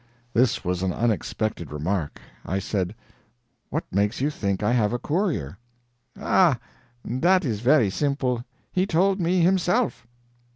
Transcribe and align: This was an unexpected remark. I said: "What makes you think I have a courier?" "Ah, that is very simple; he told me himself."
This 0.33 0.65
was 0.65 0.81
an 0.81 0.91
unexpected 0.91 1.71
remark. 1.71 2.19
I 2.43 2.57
said: 2.57 2.95
"What 3.69 3.83
makes 3.91 4.19
you 4.19 4.31
think 4.31 4.63
I 4.63 4.71
have 4.71 4.93
a 4.93 4.97
courier?" 4.97 5.59
"Ah, 6.19 6.57
that 7.05 7.45
is 7.45 7.59
very 7.59 7.91
simple; 7.91 8.43
he 8.71 8.87
told 8.87 9.19
me 9.21 9.41
himself." 9.41 10.07